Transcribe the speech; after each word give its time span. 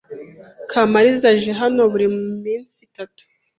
Kamariza 0.69 1.25
aje 1.33 1.51
hano 1.61 1.81
buri 1.91 2.07
minsi 2.43 2.75
itatu. 2.87 3.21